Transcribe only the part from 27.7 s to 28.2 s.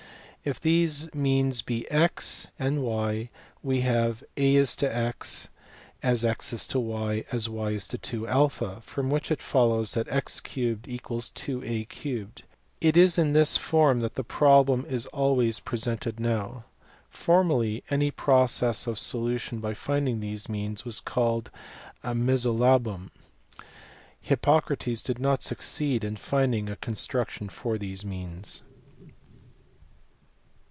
these